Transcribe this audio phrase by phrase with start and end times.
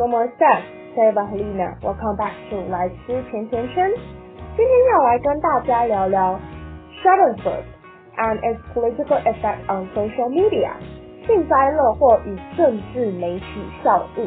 [0.00, 0.62] Como estás?
[0.94, 1.76] Soy Valina.
[1.82, 3.86] Welcome back to 来吃甜甜圈。
[4.56, 6.40] 今天要来跟大家聊聊
[7.02, 7.64] Schadenfreude
[8.16, 10.70] and its political effect on social media。
[11.26, 13.44] 幸灾乐祸与政治媒体
[13.84, 14.26] 效应。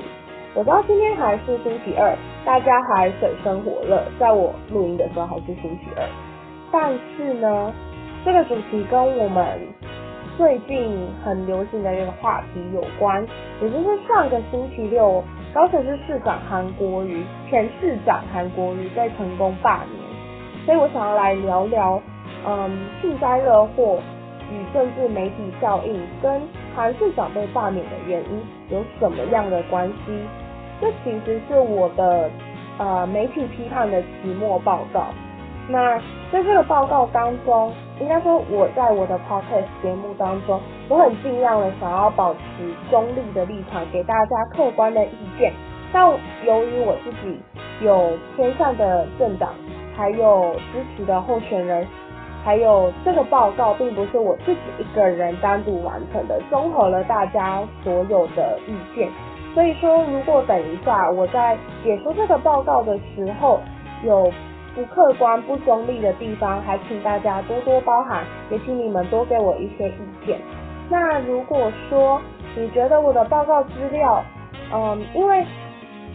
[0.54, 2.15] 我知道今天还是星期二，
[2.45, 6.07] 大家还水深火热，在我录音的时候还是星期二。
[6.71, 7.73] 但是呢，
[8.23, 9.59] 这个主题跟我们
[10.37, 13.25] 最近很流行的一个话题有关，
[13.59, 15.23] 也就是上个星期六，
[15.54, 22.01] 高雄市市长韩国瑜前市长韩国瑜在成功罢免，所以我想要来聊聊，
[22.43, 24.00] 嗯，幸灾乐祸
[24.51, 26.42] 与政治媒体效应跟
[26.75, 30.23] 韩市长被罢免的原因有什么样的关系？
[30.81, 32.31] 这其实是我的
[32.80, 35.06] 呃媒体批判的期末报告。
[35.70, 36.00] 那
[36.31, 42.39] 在这个报告当中，应该说我在我的 podcast 节目当中，我很尽量的想要保持
[42.89, 45.53] 中立的立场，给大家客观的意见。
[45.92, 46.03] 但
[46.44, 47.39] 由于我自己
[47.81, 49.50] 有偏向的政党，
[49.95, 51.88] 还有支持的候选人，
[52.44, 59.08] 还有这个报告并不是我自己一个人单独完成的，综合了大家所有的意见。
[59.54, 63.60] 所以说，如果等一下我在解说这个报告的时候
[64.04, 64.32] 有。
[64.76, 70.40] 不客观、不中立的地方，还请大家多多包涵，也请你们多给我一些意见。
[70.90, 72.20] 那如果说
[72.56, 74.24] 你觉得我的报告资料，
[74.74, 75.46] 嗯，因为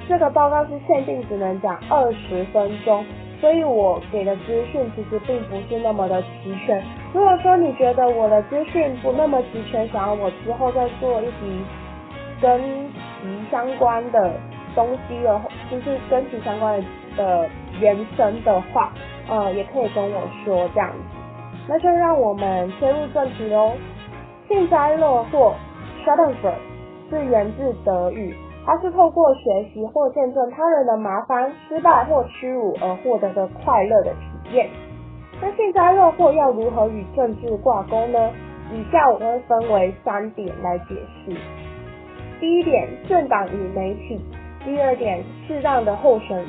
[0.08, 3.04] 这个报告是限定只能讲二十分钟，
[3.40, 6.82] 所以我给的资讯其实并不是那么的齐全。
[7.14, 11.64] 如果说你觉得我的资讯不那么齐全，想要我之后再做一集
[12.40, 12.60] 跟
[13.22, 14.32] 其相关的
[14.74, 16.86] 东西的，就是跟其相关的。
[17.18, 17.46] 的
[17.82, 18.90] 延伸的话，
[19.28, 20.98] 呃，也可以跟我说这样子。
[21.68, 23.72] 那就让我们切入正题喽。
[24.48, 25.54] 幸灾乐祸
[26.02, 26.54] （Schadenfreude）
[27.10, 34.70] 是源自德语，它是透过学习或见证他人的麻烦、失败或屈辱而获得的快乐的体验。
[35.42, 38.30] 那幸灾乐祸要如何与政治挂钩呢？
[38.72, 41.36] 以下我会分为三点来解释。
[42.40, 44.18] 第一点，政党与媒体；
[44.64, 46.48] 第二点，适当的候选人。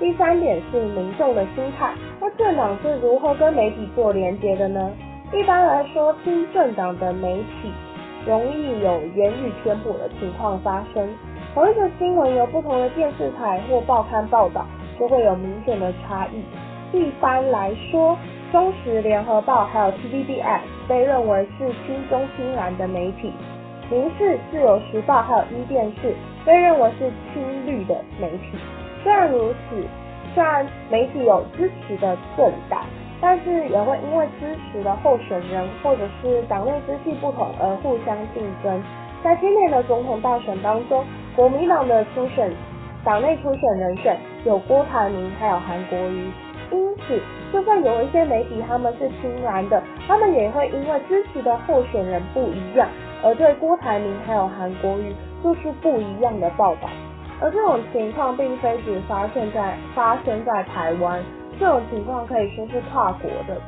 [0.00, 4.90] 第三点是民众的心态，那政党是如何跟媒体做连接的呢？
[5.30, 7.70] 一般来说，听政党的媒体
[8.26, 11.06] 容易有言语偏颇的情况发生。
[11.52, 14.64] 同一个新闻由不同的电视台或报刊报道，
[14.98, 16.96] 就会有明显的差异。
[16.96, 18.16] 一般来说，
[18.50, 23.30] 中时联合报还有 TVBS 被认为是亲中亲蓝的媒体，
[23.90, 26.14] 民事自由时报还有一电视
[26.46, 28.56] 被认为是亲绿的媒体。
[29.02, 29.82] 虽然如此，
[30.34, 32.82] 虽然媒体有支持的政党，
[33.20, 38.82] 但是也会因为支持的候选人或者是党内支系不同而互相竞争。
[39.22, 41.04] 在今年的总统大选当中，
[41.36, 42.50] 国民党的初选
[43.04, 46.30] 党内初选人选有郭台铭还有韩国瑜，
[46.70, 47.20] 因此
[47.52, 52.88] 就算有一些媒体他们是亲蓝的，他们也会因为支持的候选人不一样，
[53.22, 56.88] 而对郭台铭还有韩国瑜做出不一样的报道。
[57.40, 61.22] 而这种情况并非只发生在发生在台湾，
[61.58, 63.60] 这种情况可以说是跨国的。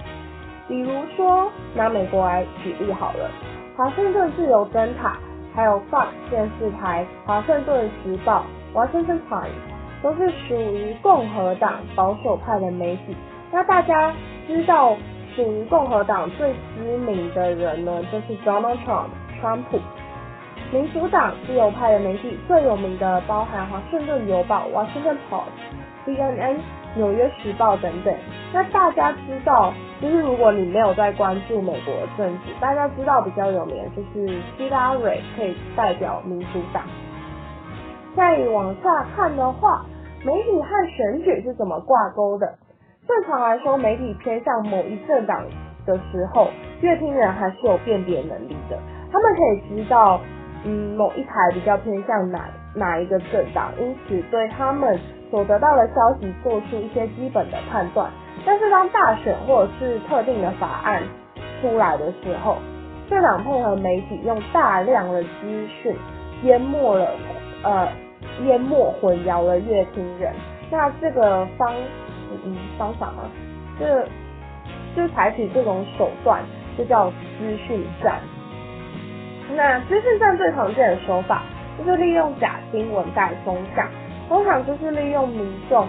[0.69, 3.31] 比如说拿美国来举例好了，
[3.77, 5.17] 华盛顿自由灯塔，
[5.55, 8.45] 还有 Fox 电视台、华盛顿时报
[8.75, 9.51] （Washington Times）
[10.03, 13.17] 都是属于共和党保守派的媒体。
[13.51, 14.13] 那大家
[14.47, 14.97] 知道
[15.35, 19.09] 属于共和党最知名的人呢，就是 Donald Trump（
[19.41, 19.79] 川普）。
[20.73, 25.53] 民主党自由派的媒体最有名的包含《华盛顿邮报》（Washington Post）、
[26.07, 26.57] CNN、
[26.97, 28.15] 纽约时报等等。
[28.55, 36.85] 那大家知道，就是如果你没有在关注美国的政治，大家知道比较有名的就是希拉蕊可以代表民主党。
[38.17, 39.85] 再往下看的话，
[40.25, 42.47] 媒体和选举是怎么挂钩的？
[43.07, 45.45] 正常来说，媒体偏向某一政党
[45.85, 46.49] 的时候，
[46.81, 48.79] 乐听人还是有辨别能力的，
[49.13, 50.19] 他们可以知道。
[50.65, 54.99] 嗯，某一台比较偏向哪哪一个政党，因此对他们
[55.31, 58.11] 所得到的消息做出一些基本的判断。
[58.45, 61.03] 但是当大选或者是特定的法案
[61.61, 62.57] 出来的时候，
[63.09, 65.95] 政党配合媒体用大量的资讯
[66.43, 67.11] 淹没了
[67.63, 67.89] 呃
[68.45, 70.33] 淹没混淆了乐听人。
[70.71, 71.75] 那这个方
[72.45, 73.25] 嗯方法吗？
[73.79, 73.87] 就
[74.95, 76.41] 就采取这种手段，
[76.79, 78.21] 就叫资讯战。
[79.55, 81.43] 那资讯站最常见的手法
[81.79, 83.87] 就是利用假新闻带风向，
[84.29, 85.87] 通常就是利用民众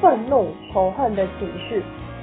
[0.00, 1.82] 愤怒、仇恨的情绪，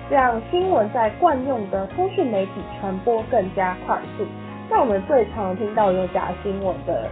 [0.09, 4.25] 让新闻在惯用的通讯媒体传播更加快速。
[4.69, 7.07] 那我们最常听到有假新闻的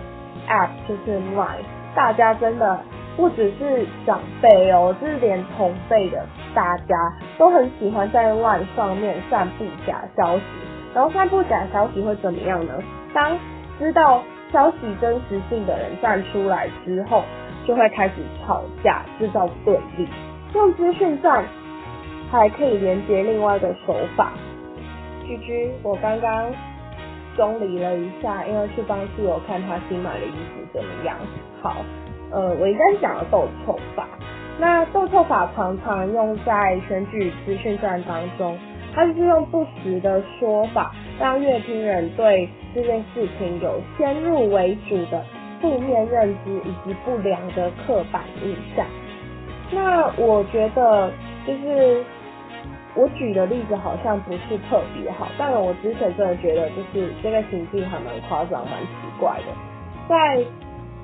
[0.47, 2.79] App 就是 Line，大家真的
[3.15, 6.95] 不只是长辈哦，就是连同辈的大家
[7.37, 10.43] 都很喜欢在 Line 上面散布假消息。
[10.93, 12.73] 然后散布假消息会怎么样呢？
[13.13, 13.37] 当
[13.79, 14.21] 知道
[14.51, 17.23] 消息真实性的人站出来之后，
[17.65, 18.15] 就会开始
[18.45, 20.07] 吵架，制造对立。
[20.53, 21.45] 用资讯战
[22.29, 24.33] 还可以连接另外一个手法。
[25.25, 26.51] 居居，我刚刚
[27.37, 31.15] 中离了一下，因为去帮室友看他新买的衣服怎么样。
[31.61, 31.77] 好，
[32.31, 34.07] 呃，我应该讲了斗臭法。
[34.57, 38.57] 那斗臭法常常用在选举资讯战当中，
[38.93, 45.23] 它就是用不实的说法，让乐听人对这件事情有先入为主的
[45.61, 48.85] 负面认知以及不良的刻板印象。
[49.71, 51.11] 那我觉得
[51.45, 52.03] 就是。
[52.95, 58.89] 我举的例子好像不是特别好，但我之前真的觉得就是这个情境还蛮夸张、蛮奇
[59.19, 59.45] 怪的。
[60.09, 60.43] 在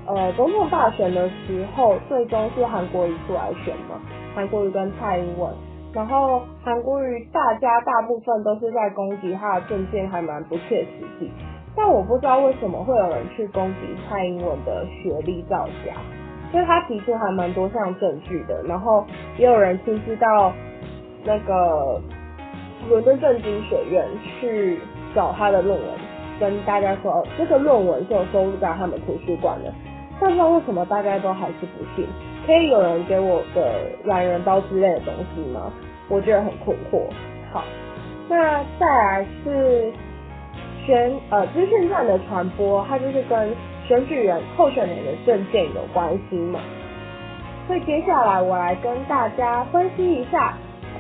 [0.08, 4.02] 呃总统大选的时候，最终是韩国瑜出来选嘛，
[4.34, 5.54] 韩国瑜跟蔡英文，
[5.94, 11.32] 然后韩国瑜大家大部分都是在攻击他的证件还蛮不切实际，
[11.76, 15.94] 但我不知道为什么会有人去攻击蔡英文的学历造假，
[16.54, 19.06] 因为他提出还蛮多项证据的，然后
[19.38, 20.54] 也有人亲自到。
[21.28, 22.00] 那个
[22.88, 24.06] 伦敦政经学院
[24.40, 24.80] 去
[25.16, 25.88] 找他的论文，
[26.40, 29.74] 跟大家说这个论文是有收录在他们图书馆的。
[30.22, 32.06] 但是为什么大家都还是不信？
[32.46, 33.74] 可以有人给我的
[34.04, 35.74] 懒人包之类的东西吗？
[36.10, 37.02] 我觉得很困惑。
[37.52, 37.64] 好，
[38.30, 39.92] 那再来是
[40.86, 43.56] 选呃资讯站的传播，它就是跟
[43.88, 46.60] 选举人候选人的证件有关系嘛。
[47.68, 50.54] 所以接下来我来跟大家分析一下。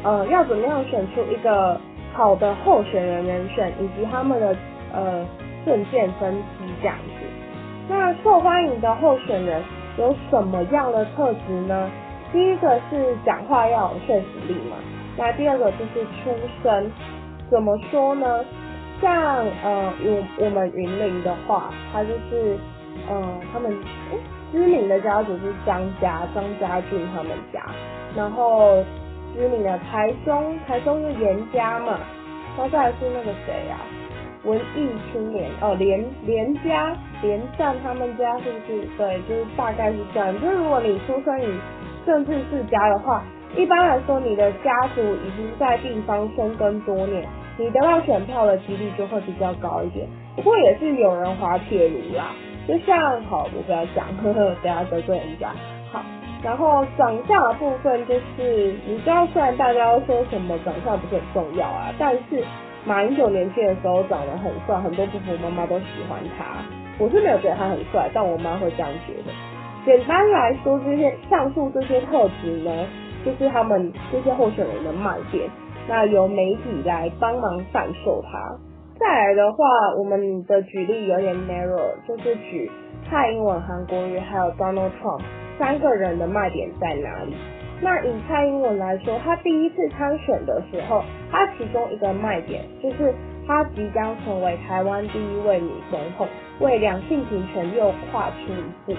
[0.04, 1.82] 呃，要怎么样选出一个
[2.14, 4.56] 好的候选人人选，以及他们的
[4.94, 5.26] 呃
[5.66, 7.26] 证件分析这样子。
[7.90, 9.64] 那受欢迎的候选人
[9.98, 11.90] 有什么样的特质呢？
[12.32, 14.78] 第一个是讲话要有说服力嘛。
[15.18, 16.30] 那第二个就是出
[16.62, 16.92] 身，
[17.50, 18.46] 怎么说呢？
[19.06, 22.58] 像呃我我们云林的话，他就是
[23.08, 23.72] 呃他们
[24.52, 27.62] 知名的家族是张家张家俊他们家，
[28.18, 28.84] 然后。
[29.38, 32.00] 知名的台中，台中是严家嘛，
[32.56, 33.76] 然后再来是那个谁啊，
[34.46, 38.88] 文艺青年哦，连连家连战他们家是不是？
[38.98, 40.34] 对，就是大概是这样。
[40.40, 41.54] 就是如果你出生于
[42.06, 43.26] 政治世家的话，
[43.58, 50.08] 一般来说你的家族已经在地方生根多年，你得到选票的几率就会比较高一点。
[50.36, 52.32] 不过也是有人滑铁卢啦，
[52.68, 55.50] 就像好，我不要讲，呵呵，等下得罪人家。
[55.92, 56.02] 好
[56.44, 62.44] 然后长相的部分就是，你知道，虽然大家都说什么长相不是很重要啊，但是
[62.86, 66.46] 马英九年轻的时候长得很帅，很多婆婆妈妈都喜欢他。
[67.00, 69.34] 我是没有觉得他很帅，但我妈会这样觉得。
[69.86, 72.72] 简单来说，这些上述这些特质呢，
[73.24, 75.50] 就是他们这些候选人的卖点。
[75.88, 78.58] 那由媒体来帮忙贩售它。
[79.00, 79.66] 再来的话，
[79.98, 82.72] 我们的举例有点 narrow，就是举
[83.10, 85.22] 蔡英文、韩国瑜还有 Donald Trump。
[85.58, 87.34] 三个人的卖点在哪里？
[87.82, 93.14] 那以蔡英文来说，她第一次参选的时候，她其中一个卖点就是
[93.46, 96.28] 她即将成为台湾第一位女总统，
[96.60, 98.98] 为两性平权又跨出一步。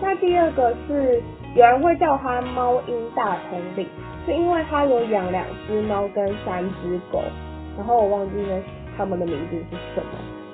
[0.00, 1.22] 那第二个是
[1.56, 3.88] 有人会叫它猫鹰大统领，
[4.26, 7.22] 是因为她有养两只猫跟三只狗，
[7.78, 8.58] 然后我忘记了
[8.94, 10.10] 他们的名字是什么。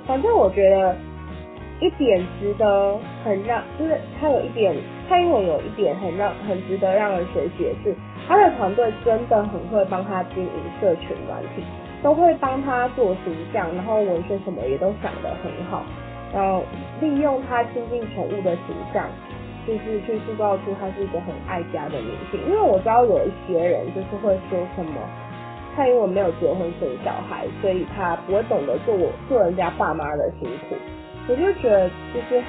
[0.07, 0.95] 反正我觉得
[1.81, 4.77] 一点值得很让，就是他有一点。
[5.09, 7.95] 蔡英文有一点很让很值得让人学习的是，
[8.27, 11.63] 他的团队真的很会帮他经营社群软体，
[12.03, 15.83] 都会帮他做形象，然后文宣什么也都想得很好，
[16.33, 16.63] 然后
[17.01, 19.05] 利用他亲近宠物的形象，
[19.67, 22.41] 就是去塑造出他是一个很爱家的女性。
[22.47, 24.93] 因为我知道有一些人就是会说什么
[25.75, 30.77] 蔡英文没有结婚生小孩，所以他不会懂得做我做人家爸妈的辛苦，
[31.29, 32.43] 我就觉得就是。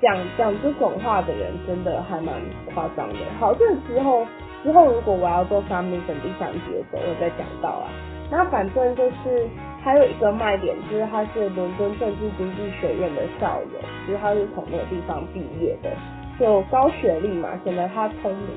[0.00, 2.32] 讲讲这种话的人真的还蛮
[2.72, 3.16] 夸张的。
[3.40, 4.24] 好，这之后
[4.62, 7.90] 之后如果我要做三米粉第三集的时候，我再讲到啊。
[8.30, 9.48] 那反正就是
[9.82, 15.90] 还有一个卖点，就是他是伦敦政治经济学院的校友，就是他是从那个地方毕业的，
[16.38, 18.48] 就高学历嘛，显得他聪明。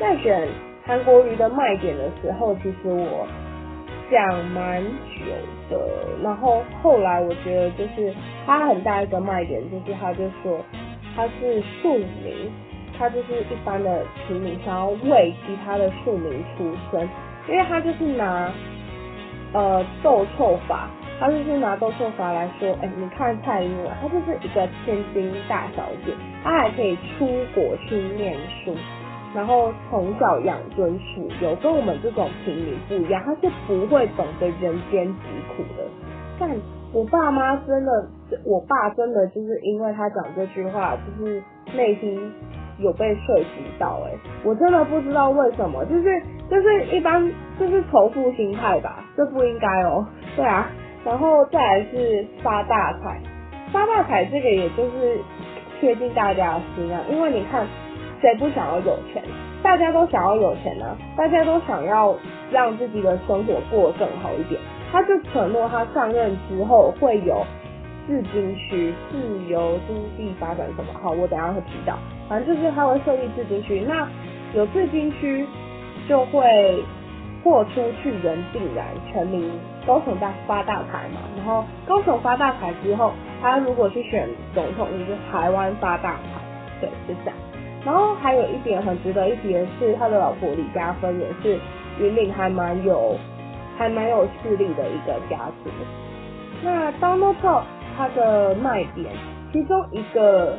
[0.00, 0.48] 在选
[0.84, 3.26] 韩国瑜的卖点的时候，其实我。
[4.10, 5.20] 讲蛮久
[5.68, 5.78] 的，
[6.22, 8.10] 然后后来我觉得就是
[8.46, 10.58] 他很大一个卖点，就是他就说
[11.14, 12.50] 他是庶民，
[12.98, 17.06] 他就是一般的平民，想要为其他的庶民出声，
[17.50, 18.50] 因为他就是拿
[19.52, 20.88] 呃斗臭法
[21.20, 26.12] 他就是拿豆蔻法来说，哎，你看蔡英文，她就是一个千金大小姐，
[26.48, 28.74] 他还可以出国去念书，
[29.34, 35.20] 然后从小养尊处优，跟我们这种平民不一样，他是不会懂得人间疾
[35.54, 35.84] 苦的。
[36.40, 36.48] 但
[36.92, 38.08] 我爸妈真的，
[38.46, 41.42] 我爸真的就是因为他讲这句话，就是
[41.76, 42.32] 内心
[42.78, 44.12] 有被涉及到，哎，
[44.42, 50.70] 我真的不知道为什么，就是就是一般就是仇富心态吧，这不应该哦， 对啊。
[51.04, 53.20] 然后再来是发大财，
[53.72, 55.18] 发大财这个也就是
[55.80, 57.66] 贴近大家的心啊，因为你看
[58.20, 59.22] 谁不想要有钱？
[59.62, 62.14] 大家都想要有钱呢，大家都想要
[62.50, 64.60] 让自己的生活过得更好一点。
[64.90, 67.44] 他就承诺他上任之后会有
[68.06, 69.18] 自金区、自
[69.48, 71.98] 由经济发展什么，好，我等下会提到。
[72.28, 74.08] 反正就是他会设立自金区，那
[74.54, 75.46] 有自金区
[76.08, 76.82] 就会
[77.44, 79.50] 货出去人必然，全民。
[79.88, 87.36] 高雄大发大财嘛，然后高雄发大财之后，他如果去选总统，就是台湾发大财，对，就这样。
[87.86, 91.58] 然后还有一点很值得一提的是，他的老婆李嘉芬也是
[91.98, 93.16] 云岭还蛮有
[93.78, 95.70] 还蛮有势力的一个家族。
[96.62, 97.62] 那 Donald Trump
[97.96, 99.06] 他的卖点，
[99.54, 100.54] 其中一个，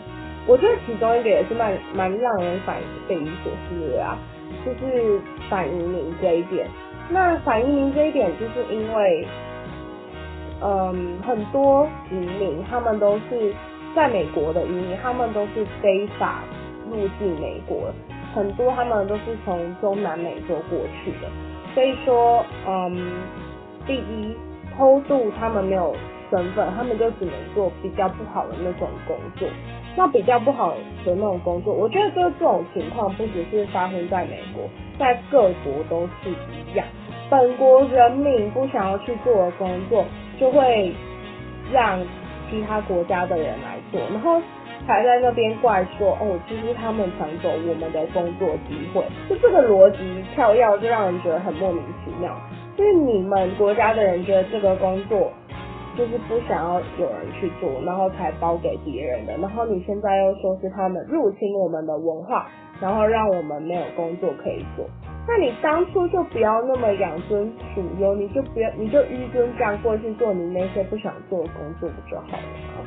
[0.47, 4.17] 我觉得其中一个也是蛮蛮让人反匪夷所思的啊，
[4.65, 5.19] 就是
[5.51, 6.67] 反移民这一点。
[7.11, 9.27] 那反映民这一点，就是因为，
[10.61, 13.53] 嗯，很多移民他们都是
[13.95, 16.43] 在美国的移民，他们都是非法
[16.89, 17.91] 入境美国，
[18.35, 21.27] 很多他们都是从中南美洲过去的，
[21.73, 23.23] 所以说，嗯，
[23.87, 24.35] 第一，
[24.77, 25.95] 偷渡他们没有
[26.29, 29.47] 身份，他们就只能做比较不好的那种工作。
[29.97, 30.69] 那比较不好
[31.03, 34.63] 的那种工作，我觉得就这种情况不只是发生在美国，
[34.97, 36.85] 在各国都是一样。
[37.29, 40.03] 本国人民不想要去做的工作，
[40.39, 40.93] 就会
[41.71, 41.99] 让
[42.49, 44.41] 其他国家的人来做，然后
[44.87, 49.97] 还在那边怪说哦，其实他们抢走我们的工作机会，就这个逻辑
[50.33, 52.35] 跳跃就让人觉得很莫名其妙。
[52.75, 55.31] 就是你们国家的人觉得这个工作。
[55.97, 59.35] 就是不想要有人去做，然后才包给别人的。
[59.39, 62.47] 然后你现在又说是他们入侵我们的文化，
[62.79, 64.85] 然后让我们没有工作可以做。
[65.29, 72.43] 那你当初就不要那么养尊处优，你就不要，你就纡尊降贵去做你那些不想做的工作不就好了
[72.75, 72.83] 吗？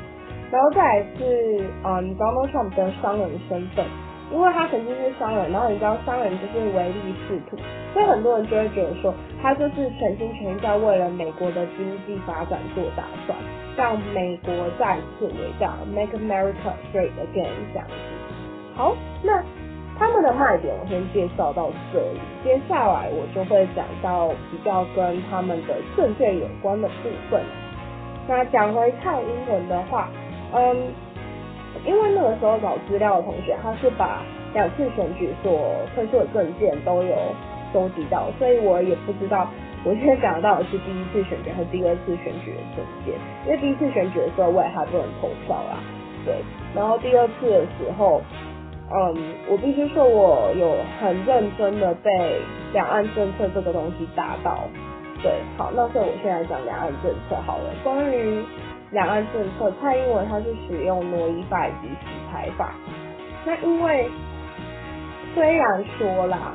[0.50, 3.86] 然后再来是啊，你 Donald Trump 的商人身份。
[4.32, 7.58] 因为他曾经是商人，然后你知道商人就是唯利是图，
[7.92, 13.38] 所以很多人就会觉得说，他就是全心全意在为了美国的经济发展做打算，
[13.76, 17.92] 让美国再次伟大，Make America Great Again 这样子。
[18.74, 19.44] 好，那
[20.02, 27.40] 他们的卖点我先介绍到这里，接下来我就会讲到比较跟他们的证件有关的部分。
[28.26, 30.08] 那讲回蔡英文的话，
[30.52, 30.76] 嗯。
[31.86, 34.22] 因为那个时候找资料的同学，他是把
[34.54, 35.58] 两次选举所
[35.94, 37.16] 推出的证件都有
[37.72, 39.48] 收集到，所以我也不知道
[39.82, 43.14] 我现在讲到的是第一次选举和第二次选举的证件。
[43.46, 45.78] 因为第一次选举的时候我也还不能投票啦，
[46.26, 46.34] 对。
[46.74, 48.20] 然后第二次的时候，
[48.94, 52.40] 嗯，我必须说我有很认真的被
[52.72, 54.64] 两岸政策这个东西打到，
[55.22, 55.32] 对。
[55.56, 58.44] 好，那所以我现在讲两岸政策好了，关于。
[58.92, 62.74] 两岸政策，蔡英文他是使用挪移法以及洗牌法。
[63.46, 64.06] 那因为
[65.34, 66.52] 虽然说啦，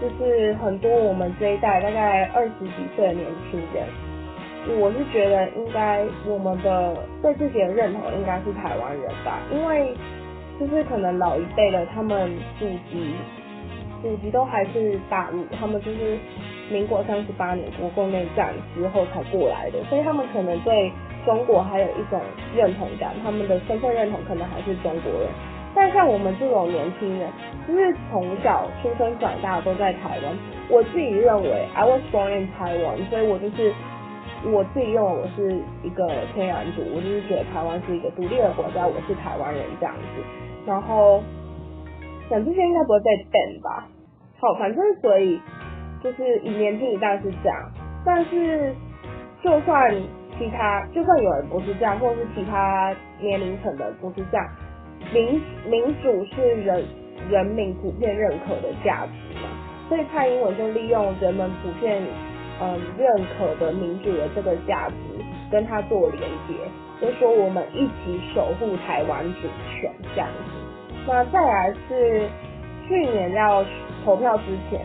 [0.00, 3.86] 就是很多我们这一代大概二十几岁的年轻人，
[4.80, 9.94] 我是觉得应该我们的对自己的认同应该是台湾人吧，因为
[10.58, 13.14] 就是可能老一辈的他们祖籍
[14.02, 16.18] 祖籍都还是大陆，他们就是
[16.70, 20.92] 民国三十八年国共内战之后才过来的，所以他们可能对。
[21.26, 22.20] 中国还有一种
[22.54, 25.28] 认同感，他们的身份认同可能还是中国人。
[25.74, 27.28] 但像我们这种年轻人，
[27.66, 30.38] 就是从小出生长大都在台湾。
[30.68, 33.74] 我自己认为，I was born in Taiwan，所以我就是
[34.44, 40.45] 我自己认为我是一个天然族，我就是觉得台湾是一个独立的国家，我是台湾人这样子。
[40.66, 41.22] 然后，
[42.28, 43.86] 想这些应该不会被 ban 吧？
[44.40, 45.40] 好，反正所以
[46.02, 47.70] 就是以年纪一代是这样，
[48.04, 48.74] 但是
[49.42, 49.94] 就算。
[50.38, 54.46] 其他就算有人不是这样，或者是其他年龄层的不是这样，
[55.10, 56.84] 民民主是人
[57.30, 59.48] 人民普遍认可的价值嘛，
[59.88, 62.02] 所以蔡英文就利用人们普遍
[62.60, 64.94] 嗯认可的民主的这个价值，
[65.50, 66.54] 跟他做连接，
[67.00, 70.55] 就说我们一起守护台湾主权这样子。
[71.06, 72.28] 那再来是
[72.88, 73.64] 去年要
[74.04, 74.80] 投票之前，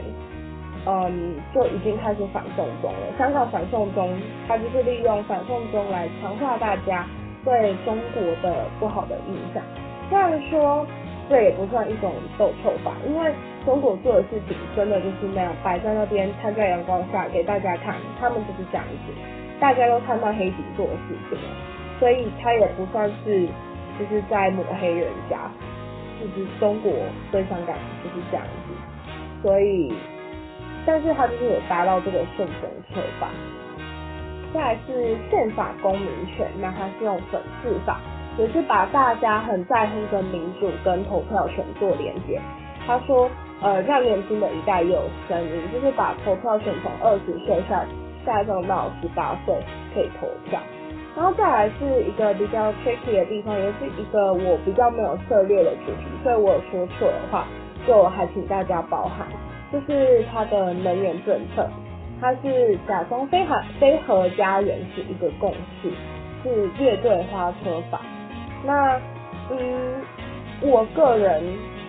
[0.86, 3.18] 嗯，就已经开始反送中了。
[3.18, 4.14] 香港反送中，
[4.48, 7.06] 他就是利用反送中来强化大家
[7.44, 9.64] 对中国的不好的印象。
[10.10, 10.86] 虽然说
[11.30, 13.32] 这也不算一种斗臭法，因为
[13.66, 19.14] 中国做的事情真的就是那样，摆在那边摊在阳光下给大家看，他们就是这样子，
[19.60, 21.50] 大家都看到黑底做的事情了，
[22.00, 23.48] 所以他也不算是
[23.98, 25.38] 就是在抹黑人家，
[26.28, 26.92] 就是中国
[27.32, 28.74] 对香港就是这样子，
[29.42, 29.94] 所以，
[30.86, 33.30] 但是他就是有达到这个顺风车吧。
[34.54, 38.00] 再来是宪法公民权，那他是用粉饰法。
[38.38, 42.42] 也是把大家很在乎的民主跟投票权做连接。
[42.88, 43.30] 他说，
[43.62, 47.86] 呃，让年轻的一代有声音，就是把投票权从二十岁下
[48.26, 49.54] 下降到十八岁
[49.94, 50.62] 可以投票。
[51.16, 57.46] 然后再来是一个比较 tricky 的地方，也是一个我比较没有涉猎的主题，所以我有说错的话，
[57.86, 59.28] 就还请大家包涵。
[59.72, 61.66] 就是它的能源政策，
[62.20, 65.90] 它是假装非核非核家园是一个共识，
[66.44, 68.02] 是乐队花车法。
[68.66, 69.00] 那，
[69.50, 70.02] 嗯，
[70.62, 71.42] 我个人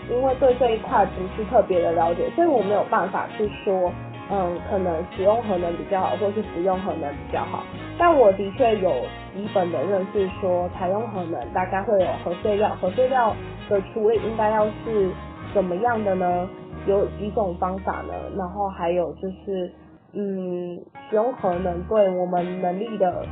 [0.08, 3.92] 因为对这一块不是特别的了解，所以我没有办法去说，
[4.32, 7.62] 嗯，可能使用核能比较好，或是不用核能比较好。
[7.98, 8.90] 但我的确有
[9.34, 13.36] 基本的认识，说采用核能大概会有核废料，核废料
[13.68, 15.10] 的处理应该要是
[15.52, 16.48] 怎么样的呢？
[16.86, 18.14] 有几种方法呢？
[18.38, 19.70] 然后还有就是，
[20.14, 23.26] 嗯，使用核能对我们能力的。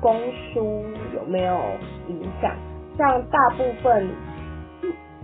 [0.00, 0.12] 供
[0.52, 0.82] 输
[1.14, 1.56] 有没有
[2.08, 2.56] 影响？
[2.98, 4.08] 像大部分，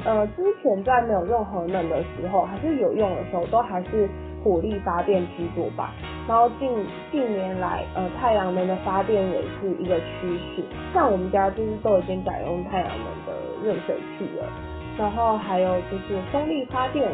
[0.05, 4.09] 呃，之前在没有用核能的时候，还是有用的时候，都还是
[4.43, 5.93] 火力发电居多吧。
[6.29, 6.71] 然后近
[7.11, 10.63] 近年来，呃，太阳能的发电也是一个趋势。
[10.93, 13.33] 像我们家就是都已经改用太阳能的
[13.65, 14.47] 热水器了。
[14.99, 17.09] 然后还有就是风力发电，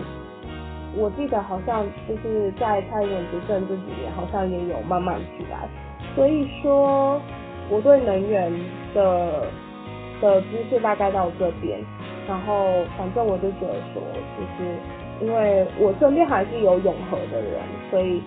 [0.97, 5.69] 我记得好像就是在蔡英文执政这几年，好像也有慢慢起来。
[6.14, 7.21] 所以说。
[7.71, 8.52] 我对能源
[8.93, 9.47] 的
[10.21, 11.81] 的知识大概到这边，
[12.28, 14.02] 然后反正我就觉得说，
[14.37, 14.76] 就是
[15.25, 18.22] 因为我身边还是有永和的人，所以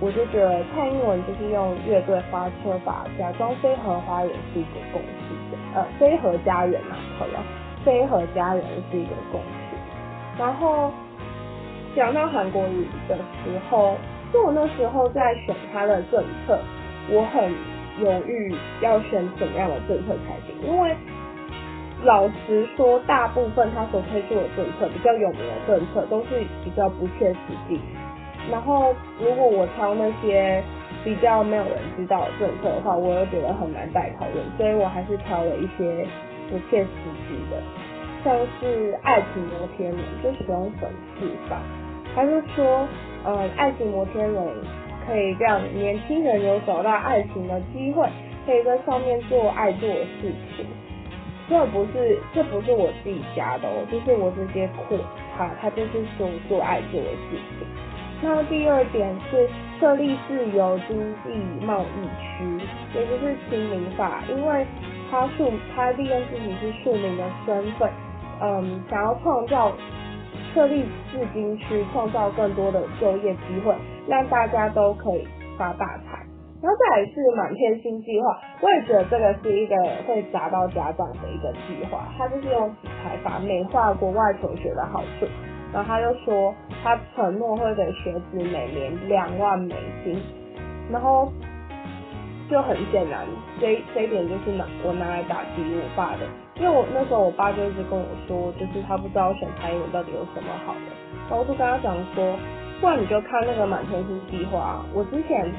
[0.00, 7.42] 我就觉得蔡英文就是用乐队花车法，假装飞和花园是一个共识，呃，飞和家园嘛，可能
[7.84, 10.38] 飞和家园是一个共识。
[10.38, 10.92] 然后
[11.96, 13.96] 讲到韩国语的时候，
[14.32, 16.58] 就我那时候在选他的政策，
[17.10, 17.52] 我很。
[17.96, 20.96] 犹豫要选怎么样的政策才行，因为
[22.04, 27.38] 老实说，大部分他所推出的政策比较有名的政策都是比较不切实
[27.68, 27.80] 际。
[28.50, 30.62] 然后，如果我挑那些
[31.02, 36.06] 比较没有人知道的政策的话，我又觉得很难再讨论，所以我还是挑了一些
[36.50, 36.88] 不切实
[37.26, 37.62] 际的，
[38.22, 41.56] 像是爱情摩天轮，就使用粉饰法，
[42.14, 42.86] 他就说，
[43.24, 44.46] 嗯，爱情摩天轮。
[45.06, 48.08] 可以让年轻人有找到爱情的机会，
[48.46, 50.64] 可以在上面做爱做的事情。
[51.48, 54.98] 这不是这不是我自己加的哦，就是我直接扩
[55.36, 57.66] 他，他就是说做爱做的事情。
[58.22, 61.30] 那第二点是设立自由经济
[61.64, 64.66] 贸易区，也就是亲民法，因为
[65.10, 67.90] 他树他利用自己是庶民的身份，
[68.40, 69.72] 嗯，想要创造。
[70.52, 73.74] 设立自金区，创造更多的就业机会，
[74.06, 75.26] 让大家都可以
[75.58, 76.23] 发大财。
[76.64, 79.76] 然后再来是满天星计划，我也觉得这个是一个
[80.08, 82.08] 会砸到家长的一个计划。
[82.16, 85.26] 他就是用洗牌法美化国外求学的好处，
[85.74, 90.18] 然后他又说他承诺会给学子每年两万美金，
[90.90, 91.30] 然后。
[92.46, 93.26] 就很显然，
[93.58, 100.92] 这这一点就是拿我拿来打击我爸的，因为我那时候我爸就一直跟我说，就是他不知道选台文到底有什么好的，
[101.24, 102.36] 然后我就跟他讲说，
[102.82, 104.84] 不然你就看那个满天星计划。
[104.92, 105.50] 我之前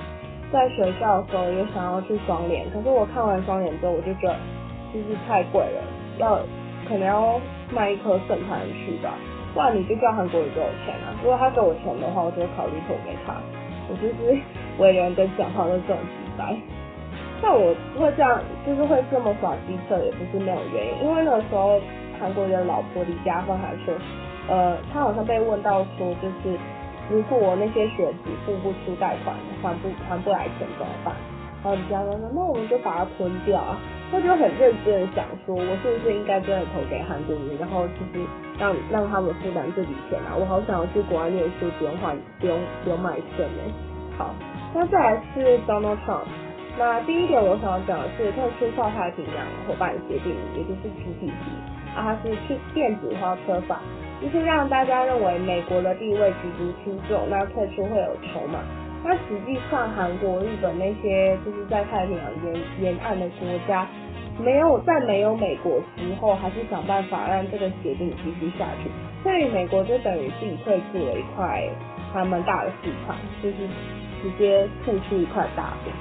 [0.51, 4.35] 在学校的时候也想要去双联，可是我看完双联之后，我就觉得
[4.93, 5.83] 就是太贵了，
[6.17, 6.39] 要
[6.87, 7.39] 可能要
[7.73, 9.13] 卖一颗肾才能去吧。
[9.53, 13.33] 不然你就叫韩国人给我钱啊，如果他给我钱的话，我就会考虑投给他。
[13.87, 14.37] 我就是
[14.79, 16.55] 为人跟讲话都这种直白。
[17.41, 21.05] 但我会这样，就是会这么耍机车，也不是没有原因。
[21.07, 21.79] 因为那时候，
[22.19, 23.93] 韩国的老婆李佳芬还说，
[24.47, 26.57] 呃，他好像被问到说，就是
[27.09, 31.13] 如果那些学子付不出贷款，还不还不来钱怎么办？
[31.63, 33.77] 然后李佳芬说，那我们就把它吞掉啊。
[34.11, 38.23] 他就很认真的想说，我是不是应该真的投给韩国人，然后就是
[38.59, 40.37] 让让他们负担这笔钱啊？
[40.37, 43.63] 我好想要去国外念书，不用换，不用不用卖肾呢。
[44.15, 44.33] 好，
[44.73, 46.29] 那再来是 Donald Trump。
[46.77, 53.79] 那第一点我想要讲的是特殊跨太平洋伙伴协定，也就是 TPP，啊，它是去电子化车法，
[54.21, 58.59] 就是让大家认为美国的地位举足轻重，那退出会有筹码。
[59.03, 63.87] 那实际上，韩国、日本那些就是在太平洋沿沿岸的国家，
[64.39, 68.89] 没有在没有美国之后，还是想办法让这个协定继续下去。
[69.21, 71.69] 所以美国就等于自己退出了一块
[72.13, 73.55] 还蛮大的市场，就是
[74.23, 75.93] 直接吐出一块大饼。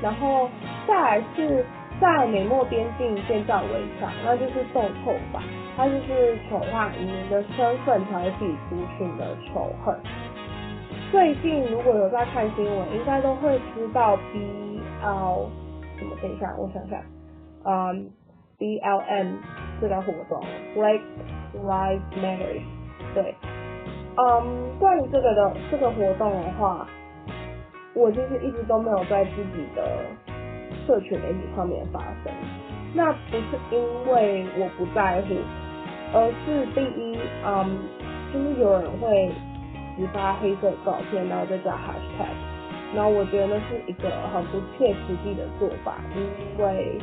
[0.00, 0.48] 然后
[0.86, 1.64] 再来是
[2.00, 5.42] 在美墨边境建造围墙，那就是斗臭法，
[5.76, 9.98] 它就是丑化移民的身份，挑起族群的仇恨。
[11.10, 15.48] 最近如果有在看新闻，应该都会知道 B L
[15.98, 16.16] 什么？
[16.20, 17.00] 等一下，我想想，
[17.64, 18.10] 嗯
[18.58, 19.36] ，B L M
[19.80, 20.42] 这个活动
[20.74, 21.00] ，Black
[21.54, 22.60] Lives Matter，
[23.14, 23.34] 对，
[24.16, 26.86] 嗯，关于这个的这个活动的话，
[27.94, 30.04] 我就是一直都没有在自己的
[30.86, 32.32] 社群媒体上面发生。
[32.94, 35.34] 那不是因为我不在乎，
[36.14, 37.76] 而是第一，嗯，
[38.32, 39.30] 就是有人会。
[39.98, 42.28] 直发黑色照片，然后再加 hashtag，
[42.94, 46.98] 然后我觉得那是一个很不切实际的做法，因为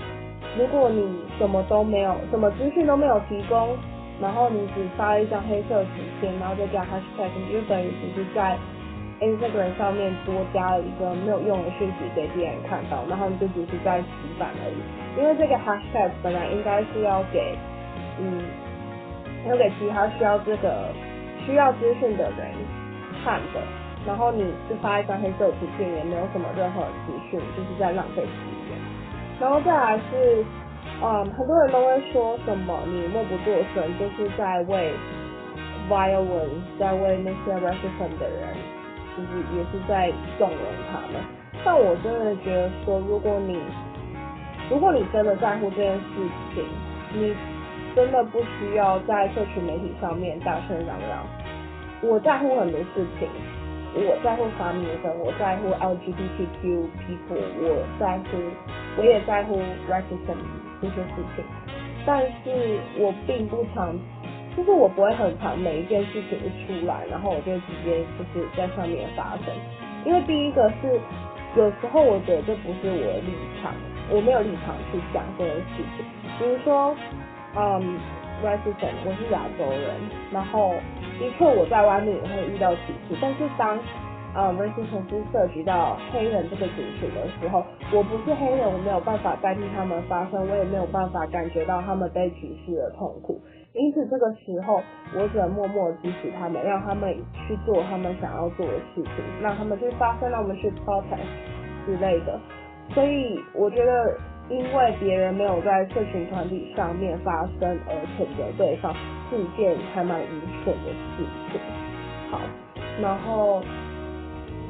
[0.60, 1.02] 如果你
[1.40, 3.76] 什么都没有，什么资讯都没有提供，
[4.22, 5.90] 然后你只发一张黑色图
[6.22, 8.56] 片，然后再加 hashtag，你就等于只是在
[9.24, 14.08] Instagram 上面多加了一个没有用的讯息给别人看到，然后你就只是在洗
[14.38, 14.78] 版而已。
[15.20, 17.58] 因为这个 hashtag 本来应该是要给，
[18.20, 18.44] 嗯，
[19.48, 20.92] 要给其他需要这个
[21.46, 22.52] 需要资讯的人。
[23.24, 23.62] 看的，
[24.06, 28.30] 然后你就发一张黑色图片，也没有什么任何资讯，就是在浪费时
[28.68, 28.78] 间。
[29.40, 30.44] 然后再来是，
[31.02, 34.92] 嗯，很多人都会说什么你默不作声，就是在为
[35.90, 38.58] violence，在为那些 racism 的人，
[39.16, 40.60] 就是也是在纵容
[40.92, 41.22] 他们。
[41.64, 43.58] 但我真的觉得说，如果你
[44.70, 46.04] 如果你真的在乎这件事
[46.54, 46.64] 情，
[47.14, 47.36] 你
[47.96, 51.26] 真的不需要在社群媒体上面大声嚷嚷。
[52.02, 53.30] 我在乎很多事情，
[53.96, 58.38] 我在乎法米粉，我在乎 LGBTQ people，我在乎，
[58.98, 59.56] 我也在乎
[59.88, 60.36] racism
[60.82, 61.46] 这些事情，
[62.06, 63.96] 但是我并不常，
[64.56, 69.54] 就是我不会很常每一件事情一出来，然后我就直接就是在上面发生，
[70.06, 71.00] 因为第一个是
[71.56, 73.74] 有时候我觉得这不是我的立场，
[74.10, 76.06] 我没有立场去讲这件事情，
[76.40, 76.96] 比如说，
[77.56, 78.00] 嗯。
[78.44, 79.96] racism，我是亚洲人，
[80.30, 80.74] 然后
[81.18, 83.80] 的确我在外面也会遇到歧视，但是当
[84.36, 87.64] 呃 racism 是涉及到黑人这个族群的时候，
[87.94, 93.40] 我不是黑人，我没有办法代替他们发声，我也没有办法感觉到他们被歧视的痛苦，
[93.74, 94.82] 因此这个时候
[95.16, 97.14] 我只能默默支持他们，让他们
[97.48, 101.20] 去做他们想要做的事情，让他们去发声，让我们去 protest
[101.86, 102.40] 之类的，
[102.94, 104.18] 所以我觉得。
[104.50, 108.94] 因为别人没有在社群团体上面发声而谴责对方，
[109.30, 111.62] 是一件还蛮愚蠢的事情。
[112.30, 112.42] 好，
[113.02, 113.64] 然后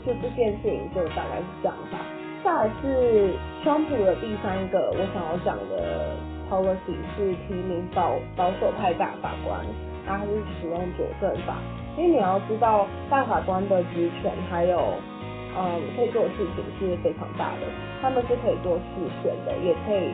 [0.06, 1.98] 就这件事情就大概是这样吧。
[2.44, 6.16] 再来是川普的第三个我想要讲的
[6.50, 9.60] policy 是提名保保守派大法官，
[10.06, 11.56] 然后他是使用佐证法。
[11.98, 14.94] 因为你要知道大法官的职权还有。
[15.56, 17.68] 嗯，可以做的事情是非常大的。
[18.02, 20.10] 他们是可以做视线的，也可以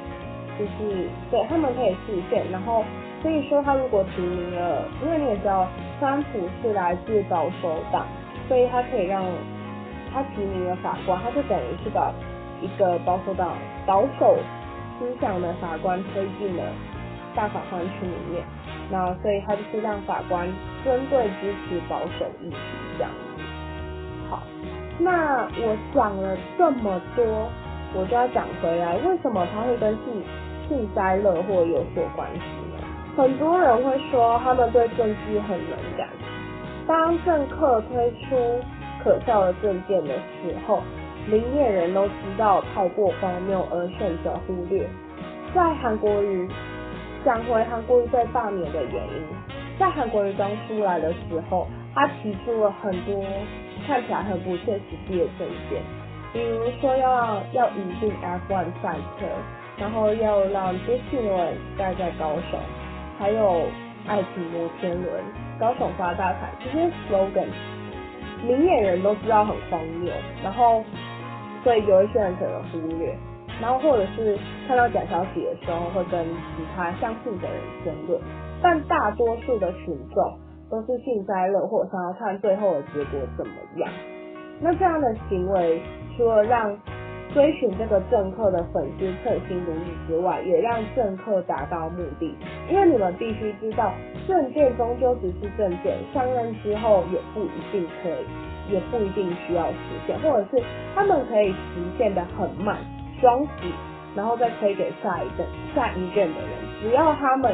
[0.60, 2.44] 就是对他们可以视线。
[2.52, 2.84] 然后
[3.22, 5.65] 所以说，他如果提名了，因为你也知道，
[5.98, 8.06] 川普是来自保守党，
[8.50, 9.24] 所以他可以让
[10.13, 12.12] 他提名了法官，他就等于是把
[12.60, 13.54] 一个保守党
[13.86, 14.38] 保守
[15.00, 16.64] 思想的法官推进了
[17.34, 18.44] 大法官区里面。
[18.92, 20.48] 那所以他就是让法官
[20.84, 22.58] 针对支持保守议题
[22.98, 23.44] 这样子。
[24.30, 24.44] 好。
[25.02, 27.24] 那我讲了这么多，
[27.94, 30.22] 我就要讲回来，为什么他会跟幸
[30.68, 32.42] 幸灾乐祸有所关系
[32.76, 32.84] 呢？
[33.16, 36.10] 很多人会说他们对政治很敏感，
[36.86, 38.60] 当政客推出
[39.02, 40.84] 可笑的政见的时候，
[41.30, 44.88] 明眼人都知道太过荒谬而选择忽略。
[45.54, 46.50] 在韩国瑜
[47.24, 49.24] 讲回韩国瑜被罢免的原因，
[49.80, 53.24] 在韩国瑜刚出来的时候，他提出了很多。
[53.88, 55.82] 看起来很不切实际的证件，
[56.32, 59.26] 比如说要要引进 F1 赛车，
[59.78, 62.60] 然后要让接气轮盖在高雄，
[63.18, 63.63] 还有
[64.06, 65.24] 爱情摩天轮，
[65.60, 67.48] 高雄发大财，这些 slogan，
[68.46, 70.13] 明眼人都知道很荒谬，
[70.44, 70.84] 然后
[71.63, 73.15] 所以有一些人可能忽略，
[73.62, 78.22] 然后或者是看到假消息的时候会跟其他相信的人争论，
[78.62, 80.39] 但大多数的群众。
[80.72, 83.89] 都是幸灾乐祸，想要看最后的结果怎么样。
[84.62, 85.82] 那这样的行为，
[86.15, 86.78] 除了让
[87.34, 92.38] 追寻这个政客的粉丝称心如意之外，也让政客达到目的。
[92.69, 93.91] 因为你们必须知道，
[94.28, 98.26] 证件终究只是证件，上任之后也不一定可以，
[98.71, 99.77] 也不一定需要实
[100.08, 100.63] 现，或者是
[100.95, 102.77] 他们可以实现的很慢，
[103.19, 103.51] 双死，
[104.15, 106.49] 然后再推给下一任下一任的人。
[106.82, 107.53] 只要他们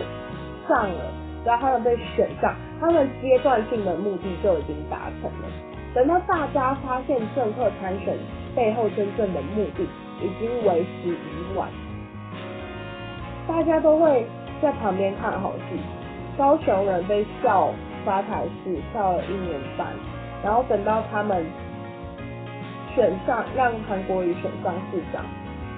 [0.67, 1.11] 上了，
[1.43, 5.47] 只要他们被选上，他们阶段性的目的就已经达成了。
[5.93, 8.15] 等到大家发现政客参选。
[8.55, 9.83] 背后真正的目的
[10.23, 11.67] 已经为时已晚，
[13.45, 14.25] 大家都会
[14.61, 15.77] 在旁边看好戏。
[16.37, 17.69] 高雄人被笑
[18.05, 19.87] 发财是笑了一年半，
[20.45, 21.43] 然后等到他们
[22.93, 25.25] 选上，让韩国瑜选上市长，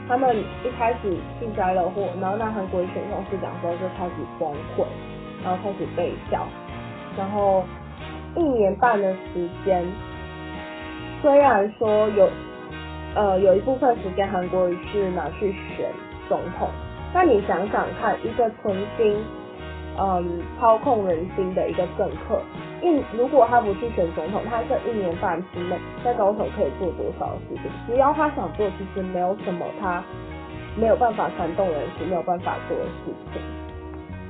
[0.10, 4.86] 他们一开始幸灾乐祸，然后让韩国瑜选上市长之后就开始崩溃，
[5.42, 6.46] 然后开始被笑，
[7.18, 7.64] 然后
[8.36, 9.86] 一年半的时间，
[11.22, 12.30] 虽然说有。
[13.16, 15.90] 呃，有一部分时间韩国瑜是拿去选
[16.30, 16.70] 总统，
[17.16, 19.18] 那你想想看，一个曾经
[19.98, 22.40] 嗯操控人心的一个政客，
[22.82, 27.64] 一如果他不去选总统，他这一年半之内在高雄可以做多少事情？
[27.88, 30.04] 只要他想做，其实没有什么他
[30.76, 33.42] 没有办法煽动人心、没有办法做的事情。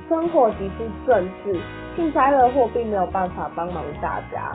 [0.08, 1.60] 生活即是政治，
[1.94, 4.50] 幸灾乐祸并没有办法帮忙大家。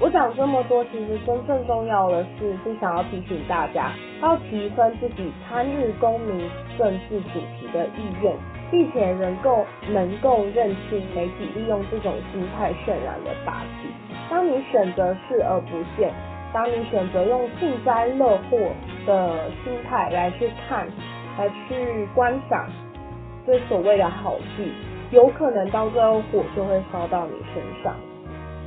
[0.00, 3.90] 我讲这么多，其实真正重要的是，是想要提醒大家，
[4.22, 8.32] 要提升自己参与公民政治主题的意愿，
[8.70, 13.88] 并且能够能够认清媒体利用这种心态渲染的打击。
[14.30, 16.12] 当你选择视而不见，
[16.52, 18.58] 当你选择用幸灾乐祸
[19.06, 20.86] 的心态来去看，
[21.38, 22.68] 来去观赏
[23.46, 24.72] 这所谓的好戏，
[25.10, 27.94] 有可能到最后火就会烧到你身上。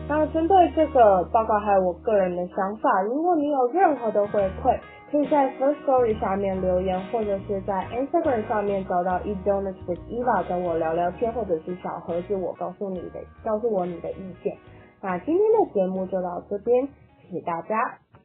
[0.07, 4.77] 那针对这个报告还有我个人的想法，如果你有任何的回馈，
[5.11, 14.57] 可以在 First Story 下面留言，或者是在 Instagram 上面找到 e d o n a t with Eva 跟我聊聊天，或者是小盒子我告诉你的，告诉我你的意见。
[15.01, 16.87] 那今天的节目就到这边，
[17.29, 17.75] 谢谢大家。